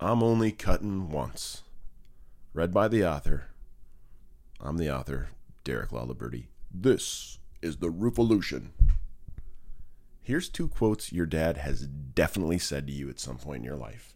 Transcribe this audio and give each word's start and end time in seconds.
I'm 0.00 0.22
only 0.22 0.50
cutting 0.50 1.08
once. 1.08 1.62
Read 2.52 2.74
by 2.74 2.88
the 2.88 3.08
author. 3.08 3.46
I'm 4.60 4.76
the 4.76 4.94
author, 4.94 5.28
Derek 5.62 5.90
Laliberty. 5.90 6.46
This 6.72 7.38
is 7.62 7.76
the 7.76 7.90
revolution. 7.90 8.72
Here's 10.20 10.48
two 10.48 10.68
quotes 10.68 11.12
your 11.12 11.26
dad 11.26 11.58
has 11.58 11.86
definitely 11.86 12.58
said 12.58 12.86
to 12.86 12.92
you 12.92 13.08
at 13.08 13.20
some 13.20 13.36
point 13.36 13.58
in 13.58 13.64
your 13.64 13.76
life 13.76 14.14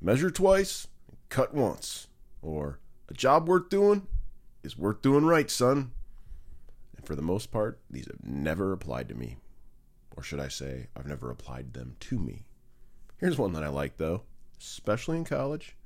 Measure 0.00 0.30
twice, 0.30 0.86
cut 1.28 1.54
once. 1.54 2.08
Or, 2.42 2.78
a 3.08 3.14
job 3.14 3.48
worth 3.48 3.68
doing 3.70 4.06
is 4.62 4.76
worth 4.76 5.02
doing 5.02 5.24
right, 5.24 5.50
son. 5.50 5.92
And 6.96 7.06
for 7.06 7.16
the 7.16 7.22
most 7.22 7.50
part, 7.50 7.80
these 7.90 8.06
have 8.06 8.22
never 8.22 8.72
applied 8.72 9.08
to 9.08 9.14
me. 9.14 9.38
Or 10.16 10.22
should 10.22 10.40
I 10.40 10.48
say, 10.48 10.88
I've 10.94 11.06
never 11.06 11.30
applied 11.30 11.72
them 11.72 11.96
to 12.00 12.18
me. 12.18 12.44
Here's 13.18 13.38
one 13.38 13.52
that 13.54 13.62
I 13.62 13.68
like, 13.68 13.96
though, 13.96 14.22
especially 14.60 15.16
in 15.16 15.24
college. 15.24 15.76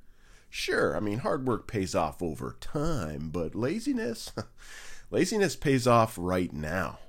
Sure, 0.49 0.95
I 0.95 0.99
mean, 0.99 1.19
hard 1.19 1.47
work 1.47 1.67
pays 1.67 1.95
off 1.95 2.21
over 2.21 2.55
time, 2.59 3.29
but 3.29 3.55
laziness, 3.55 4.31
laziness 5.11 5.55
pays 5.55 5.87
off 5.87 6.15
right 6.17 6.51
now. 6.53 6.99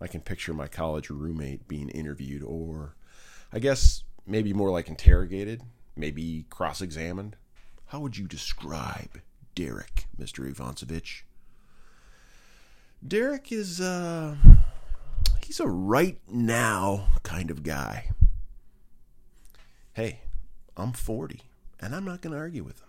I 0.00 0.06
can 0.06 0.20
picture 0.20 0.52
my 0.52 0.66
college 0.66 1.10
roommate 1.10 1.68
being 1.68 1.88
interviewed, 1.88 2.42
or 2.42 2.96
I 3.52 3.58
guess 3.58 4.02
maybe 4.26 4.52
more 4.52 4.70
like 4.70 4.88
interrogated, 4.88 5.62
maybe 5.96 6.46
cross 6.50 6.80
examined. 6.82 7.36
How 7.86 8.00
would 8.00 8.16
you 8.16 8.26
describe 8.26 9.20
Derek, 9.54 10.06
Mr. 10.18 10.50
Ivancevic? 10.52 11.22
Derek 13.06 13.52
is, 13.52 13.80
uh, 13.80 14.36
he's 15.44 15.60
a 15.60 15.66
right 15.66 16.18
now 16.28 17.08
kind 17.22 17.50
of 17.50 17.62
guy. 17.62 18.10
Hey, 19.92 20.20
I'm 20.76 20.92
40, 20.92 21.42
and 21.80 21.94
I'm 21.94 22.04
not 22.04 22.20
going 22.20 22.32
to 22.32 22.38
argue 22.38 22.64
with 22.64 22.78
them. 22.78 22.88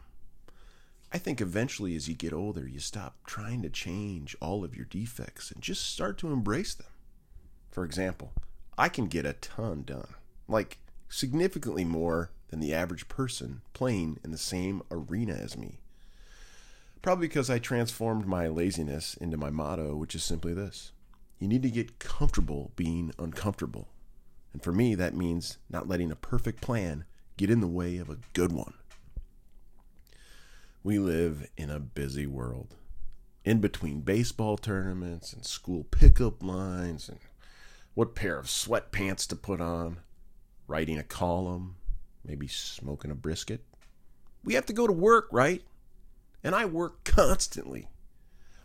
I 1.12 1.17
think 1.17 1.42
eventually, 1.42 1.95
as 1.95 2.08
you 2.08 2.16
get 2.16 2.34
older, 2.34 2.67
you 2.67 2.80
stop 2.80 3.17
trying 3.28 3.62
to 3.62 3.70
change 3.70 4.36
all 4.42 4.64
of 4.64 4.76
your 4.76 4.86
defects 4.86 5.52
and 5.52 5.62
just 5.62 5.88
start 5.88 6.17
to 6.20 6.31
embrace 6.31 6.73
them. 6.73 6.88
For 7.70 7.84
example, 7.84 8.34
I 8.78 8.89
can 8.89 9.06
get 9.06 9.26
a 9.26 9.34
ton 9.34 9.84
done, 9.84 10.16
like 10.48 10.80
significantly 11.09 11.86
more 11.86 12.31
than 12.50 12.59
the 12.59 12.73
average 12.73 13.08
person 13.08 13.61
playing 13.73 14.20
in 14.23 14.31
the 14.31 14.38
same 14.38 14.81
arena 14.89 15.34
as 15.34 15.58
me. 15.58 15.80
Probably 17.04 17.28
because 17.28 17.50
I 17.50 17.59
transformed 17.59 18.26
my 18.26 18.48
laziness 18.48 19.16
into 19.16 19.38
my 19.38 19.50
motto, 19.50 19.95
which 19.95 20.16
is 20.16 20.23
simply 20.23 20.54
this 20.54 20.92
you 21.39 21.48
need 21.48 21.64
to 21.64 21.70
get 21.70 22.00
comfortable 22.00 22.72
being 22.78 23.11
uncomfortable. 23.20 23.89
And 24.54 24.64
for 24.64 24.72
me, 24.72 24.95
that 24.95 25.14
means 25.14 25.58
not 25.70 25.88
letting 25.88 26.09
a 26.09 26.16
perfect 26.16 26.61
plan 26.61 27.04
get 27.38 27.50
in 27.50 27.62
the 27.62 27.67
way 27.67 27.98
of 27.98 28.09
a 28.09 28.20
good 28.34 28.52
one. 28.52 28.73
We 30.84 31.00
live 31.00 31.48
in 31.58 31.70
a 31.70 31.80
busy 31.80 32.28
world. 32.28 32.76
In 33.45 33.59
between 33.59 34.02
baseball 34.02 34.58
tournaments 34.58 35.34
and 35.34 35.45
school 35.45 35.84
pickup 35.86 36.44
lines 36.44 37.09
and 37.09 37.20
what 37.94 38.16
pair 38.16 38.38
of 38.38 38.48
sweatpants 38.48 39.28
to 39.28 39.36
put 39.36 39.61
on, 39.61 40.00
writing 40.67 40.98
a 40.98 41.04
column, 41.04 41.76
maybe 42.26 42.48
smoking 42.48 43.11
a 43.11 43.16
brisket. 43.16 43.64
We 44.44 44.56
have 44.56 44.66
to 44.67 44.73
go 44.73 44.88
to 44.88 44.94
work, 44.94 45.28
right? 45.31 45.64
And 46.44 46.56
I 46.56 46.66
work 46.66 47.04
constantly. 47.04 47.88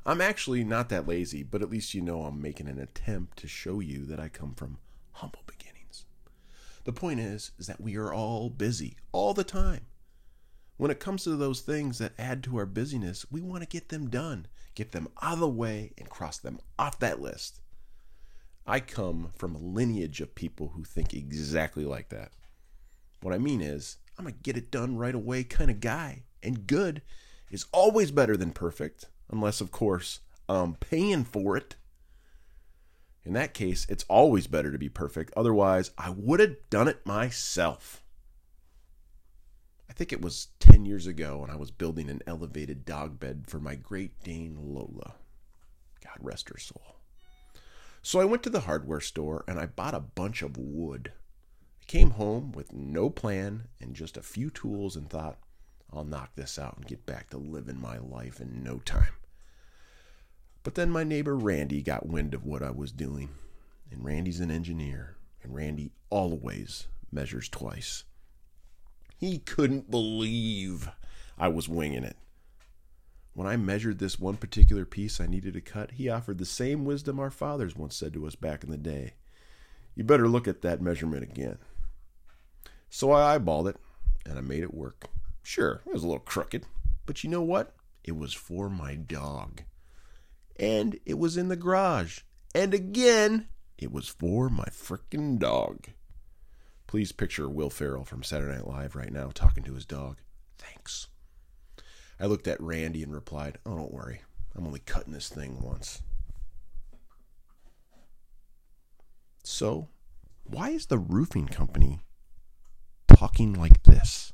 I'm 0.07 0.21
actually 0.21 0.65
not 0.65 0.89
that 0.89 1.07
lazy, 1.07 1.43
but 1.43 1.61
at 1.61 1.71
least 1.71 1.93
you 1.93 2.01
know 2.01 2.23
I'm 2.23 2.41
making 2.41 2.69
an 2.69 2.79
attempt 2.79 3.39
to 3.39 3.49
show 3.49 3.81
you 3.81 4.07
that 4.07 4.19
I 4.19 4.29
come 4.29 4.55
from 4.55 4.79
humble 5.13 5.43
beginnings. 5.47 5.68
The 6.89 6.93
point 6.95 7.21
is 7.21 7.51
is 7.59 7.67
that 7.67 7.83
we 7.83 7.99
are 7.99 8.15
all 8.15 8.49
busy 8.49 8.97
all 9.13 9.35
the 9.35 9.45
time. 9.45 9.83
When 10.79 10.91
it 10.91 10.99
comes 10.99 11.23
to 11.25 11.37
those 11.37 11.61
things 11.61 11.99
that 11.99 12.15
add 12.19 12.43
to 12.45 12.57
our 12.57 12.65
busyness, 12.65 13.27
we 13.31 13.43
want 13.43 13.63
to 13.63 13.69
get 13.69 13.91
them 13.91 14.09
done, 14.09 14.47
get 14.75 14.93
them 14.93 15.09
out 15.21 15.35
of 15.35 15.41
the 15.41 15.51
way 15.51 15.93
and 15.99 16.09
cross 16.09 16.39
them 16.39 16.59
off 16.79 16.99
that 17.01 17.21
list. 17.21 17.61
I 18.67 18.81
come 18.81 19.33
from 19.37 19.55
a 19.55 19.59
lineage 19.59 20.23
of 20.23 20.35
people 20.35 20.73
who 20.75 20.83
think 20.83 21.13
exactly 21.13 21.85
like 21.85 22.09
that. 22.09 22.33
What 23.21 23.35
I 23.35 23.39
mean 23.39 23.61
is, 23.61 23.99
I'm 24.19 24.27
a 24.27 24.33
get 24.33 24.57
it 24.57 24.71
done 24.71 24.97
right 24.97 25.15
away 25.15 25.45
kind 25.45 25.71
of 25.71 25.81
guy, 25.81 26.23
and 26.43 26.67
good 26.67 27.03
is 27.51 27.67
always 27.71 28.11
better 28.11 28.35
than 28.35 28.53
perfect, 28.53 29.05
unless, 29.31 29.61
of 29.61 29.71
course, 29.71 30.21
I'm 30.49 30.77
paying 30.77 31.25
for 31.25 31.55
it. 31.55 31.77
In 33.29 33.35
that 33.35 33.53
case, 33.53 33.87
it's 33.91 34.07
always 34.09 34.47
better 34.47 34.73
to 34.73 34.79
be 34.79 34.89
perfect. 34.89 35.35
Otherwise, 35.37 35.91
I 35.99 36.09
would 36.09 36.41
have 36.41 36.57
done 36.71 36.89
it 36.89 37.05
myself. 37.05 38.03
I 39.87 39.93
think 39.93 40.15
it 40.15 40.23
was 40.23 40.49
10 40.61 40.87
years 40.87 41.07
ago 41.07 41.37
when 41.37 41.51
I 41.51 41.57
was 41.57 41.71
building 41.71 42.09
an 42.09 42.23
elevated 42.27 42.87
dog 42.87 43.21
bed 43.21 43.45
for 43.47 43.61
my 43.61 43.75
Great 43.75 44.19
Dane 44.25 44.57
Lola. 44.59 45.17
God 46.03 46.17
rest 46.23 46.49
her 46.49 46.59
soul. 46.59 46.97
So 48.01 48.19
I 48.19 48.25
went 48.25 48.43
to 48.45 48.51
the 48.51 48.61
hardware 48.61 49.03
store 49.03 49.45
and 49.47 49.61
I 49.61 49.67
bought 49.67 49.93
a 49.93 50.01
bunch 50.01 50.41
of 50.41 50.57
wood. 50.57 51.13
I 51.83 51.85
came 51.85 52.13
home 52.13 52.53
with 52.53 52.73
no 52.73 53.11
plan 53.11 53.69
and 53.79 53.95
just 53.95 54.17
a 54.17 54.23
few 54.23 54.49
tools 54.49 54.97
and 54.97 55.11
thought, 55.11 55.37
I'll 55.93 56.05
knock 56.05 56.31
this 56.35 56.59
out 56.59 56.79
and 56.79 56.87
get 56.87 57.05
back 57.05 57.29
to 57.29 57.37
living 57.37 57.79
my 57.79 57.99
life 57.99 58.41
in 58.41 58.63
no 58.63 58.79
time. 58.79 59.13
But 60.63 60.75
then 60.75 60.91
my 60.91 61.05
neighbor 61.05 61.37
Randy 61.37 61.83
got 61.83 62.07
wind 62.07 62.35
of 62.35 62.45
what 62.45 62.63
I 62.63 62.71
was 62.71 62.93
doing. 62.93 63.31
And 63.91 64.05
Randy's 64.05 64.41
an 64.41 64.51
engineer, 64.51 65.17
and 65.43 65.55
Randy 65.55 65.93
always 66.11 66.89
measures 67.11 67.49
twice. 67.49 68.05
He 69.17 69.39
couldn't 69.39 69.91
believe 69.91 70.91
I 71.39 71.49
was 71.49 71.69
winging 71.69 72.05
it. 72.05 72.17
When 73.33 73.47
I 73.47 73.57
measured 73.57 73.99
this 73.99 74.19
one 74.19 74.37
particular 74.37 74.85
piece 74.85 75.21
I 75.21 75.27
needed 75.27 75.55
to 75.55 75.61
cut, 75.61 75.93
he 75.93 76.09
offered 76.09 76.39
the 76.39 76.45
same 76.45 76.85
wisdom 76.85 77.19
our 77.19 77.31
fathers 77.31 77.77
once 77.77 77.97
said 77.97 78.13
to 78.15 78.27
us 78.27 78.35
back 78.35 78.63
in 78.63 78.71
the 78.71 78.77
day. 78.77 79.15
You 79.95 80.05
better 80.05 80.29
look 80.29 80.47
at 80.47 80.63
that 80.63 80.83
measurement 80.83 81.23
again. 81.23 81.59
So 82.91 83.13
I 83.13 83.39
eyeballed 83.39 83.71
it, 83.71 83.77
and 84.27 84.39
I 84.39 84.43
made 84.43 84.63
it 84.63 84.75
work. 84.75 85.07
Sure, 85.43 85.83
it 85.87 85.93
was 85.93 86.03
a 86.03 86.07
little 86.07 86.21
crooked, 86.21 86.67
but 87.07 87.25
you 87.25 87.31
know 87.31 87.43
what? 87.43 87.75
It 88.05 88.17
was 88.17 88.35
for 88.35 88.69
my 88.69 88.95
dog. 88.95 89.63
And 90.59 90.99
it 91.07 91.19
was 91.19 91.37
in 91.37 91.49
the 91.49 91.57
garage. 91.57 92.21
And 92.55 92.75
again, 92.75 93.49
it 93.77 93.93
was 93.93 94.09
for 94.09 94.49
my 94.49 94.67
frickin' 94.71 95.39
dog. 95.39 95.87
Please 96.87 97.13
picture 97.13 97.49
Will 97.49 97.71
Ferrell 97.71 98.05
from 98.05 98.23
Saturday 98.23 98.55
Night 98.55 98.67
Live 98.67 98.97
right 98.97 99.13
now 99.13 99.31
talking 99.33 99.63
to 99.65 99.75
his 99.75 99.85
dog. 99.85 100.19
Thanks. 100.59 101.09
I 102.19 102.27
looked 102.27 102.49
at 102.49 102.61
Randy 102.61 103.03
and 103.03 103.13
replied, 103.13 103.59
Oh, 103.65 103.77
don't 103.77 103.93
worry. 103.93 104.23
I'm 104.57 104.67
only 104.67 104.81
cutting 104.81 105.13
this 105.13 105.29
thing 105.29 105.61
once. 105.61 106.03
So, 109.45 109.89
why 110.45 110.71
is 110.71 110.87
the 110.87 110.99
roofing 110.99 111.47
company 111.47 112.01
talking 113.07 113.53
like 113.53 113.83
this? 113.85 114.33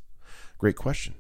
Great 0.58 0.76
question. 0.76 1.14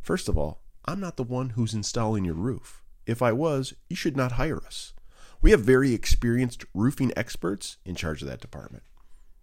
First 0.00 0.28
of 0.28 0.38
all, 0.38 0.62
I'm 0.84 1.00
not 1.00 1.16
the 1.16 1.24
one 1.24 1.50
who's 1.50 1.74
installing 1.74 2.24
your 2.24 2.34
roof. 2.34 2.82
If 3.06 3.22
I 3.22 3.32
was, 3.32 3.72
you 3.88 3.96
should 3.96 4.16
not 4.16 4.32
hire 4.32 4.62
us. 4.64 4.92
We 5.40 5.52
have 5.52 5.60
very 5.60 5.92
experienced 5.92 6.64
roofing 6.74 7.12
experts 7.16 7.76
in 7.84 7.94
charge 7.94 8.20
of 8.20 8.28
that 8.28 8.40
department. 8.40 8.82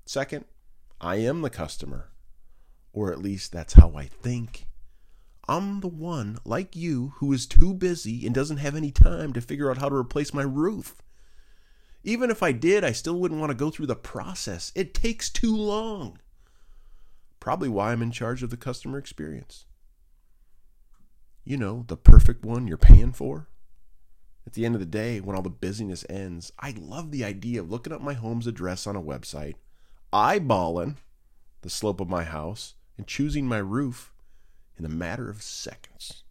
Second, 0.06 0.46
I 1.00 1.16
am 1.16 1.41
the 1.41 1.50
customer, 1.50 2.12
or 2.91 3.12
at 3.12 3.22
least 3.22 3.52
that's 3.52 3.73
how 3.73 3.94
I 3.96 4.06
think. 4.06 4.66
I'm 5.47 5.81
the 5.81 5.88
one, 5.88 6.38
like 6.46 6.75
you, 6.75 7.13
who 7.18 7.31
is 7.31 7.46
too 7.46 7.73
busy 7.73 8.25
and 8.25 8.35
doesn't 8.35 8.57
have 8.57 8.75
any 8.75 8.91
time 8.91 9.34
to 9.34 9.41
figure 9.41 9.69
out 9.69 9.78
how 9.78 9.90
to 9.90 9.96
replace 9.96 10.34
my 10.34 10.44
roof. 10.44 10.96
Even 12.03 12.29
if 12.29 12.44
I 12.44 12.52
did, 12.52 12.84
I 12.84 12.91
still 12.91 13.19
wouldn't 13.19 13.40
want 13.40 13.52
to 13.52 13.56
go 13.56 13.69
through 13.69 13.88
the 13.88 13.96
process. 13.96 14.72
It 14.75 14.94
takes 14.94 15.29
too 15.29 15.56
long. 15.56 16.19
Probably 17.40 17.69
why 17.69 17.91
I'm 17.91 18.02
in 18.02 18.12
charge 18.12 18.44
of 18.44 18.50
the 18.50 18.57
customer 18.57 18.97
experience. 18.97 19.66
You 21.46 21.58
know, 21.58 21.85
the 21.87 21.97
perfect 21.97 22.46
one 22.46 22.67
you're 22.67 22.78
paying 22.78 23.11
for. 23.11 23.47
At 24.45 24.53
the 24.53 24.66
end 24.66 24.75
of 24.75 24.81
the 24.81 24.85
day, 24.85 25.19
when 25.19 25.35
all 25.35 25.41
the 25.41 25.49
busyness 25.49 26.05
ends, 26.09 26.51
I 26.59 26.75
love 26.78 27.11
the 27.11 27.23
idea 27.23 27.61
of 27.61 27.72
looking 27.72 27.93
up 27.93 28.01
my 28.01 28.13
home's 28.13 28.47
address 28.47 28.85
on 28.85 28.95
a 28.95 29.01
website, 29.01 29.55
eyeballing 30.11 30.97
the 31.61 31.69
slope 31.69 32.01
of 32.01 32.09
my 32.09 32.23
house, 32.23 32.75
and 32.97 33.07
choosing 33.07 33.47
my 33.47 33.57
roof 33.57 34.13
in 34.78 34.85
a 34.85 34.90
matter 34.90 35.29
of 35.29 35.41
seconds. 35.41 36.23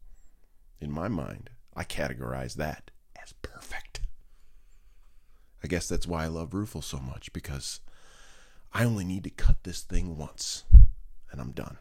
In 0.80 0.90
my 0.90 1.08
mind, 1.08 1.50
I 1.74 1.84
categorize 1.84 2.54
that 2.56 2.90
as 3.20 3.32
perfect. 3.40 4.00
I 5.64 5.68
guess 5.68 5.88
that's 5.88 6.06
why 6.06 6.24
I 6.24 6.28
love 6.28 6.50
Roofle 6.50 6.84
so 6.84 6.98
much 6.98 7.32
because 7.32 7.80
I 8.72 8.84
only 8.84 9.04
need 9.04 9.24
to 9.24 9.30
cut 9.30 9.62
this 9.62 9.80
thing 9.80 10.18
once 10.18 10.64
and 11.30 11.40
I'm 11.40 11.52
done. 11.52 11.78